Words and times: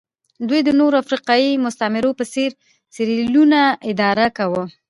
دوی 0.49 0.61
د 0.63 0.69
نورو 0.79 0.95
افریقایي 1.03 1.51
مستعمرو 1.65 2.17
په 2.19 2.25
څېر 2.33 2.49
سیریلیون 2.93 3.51
اداره 3.91 4.25
کاوه. 4.37 4.63